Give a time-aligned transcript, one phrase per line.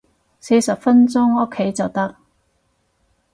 [0.39, 2.15] 四十分鐘屋企就得